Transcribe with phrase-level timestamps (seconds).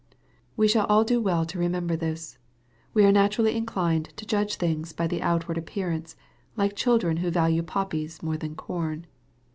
[0.57, 2.39] We shall all do well to remember this.
[2.91, 6.15] We are naturally inclined to judge things by the outward ap pearance,
[6.57, 9.05] like children who value poppies more than corn.